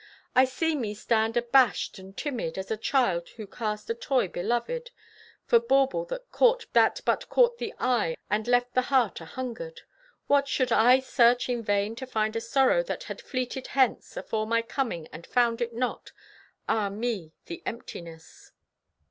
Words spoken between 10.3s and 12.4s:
Should I search in vain To find